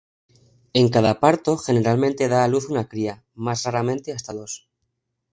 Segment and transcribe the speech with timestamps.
[0.73, 4.67] En cada parto generalmente da a luz una cría, más raramente hasta dos.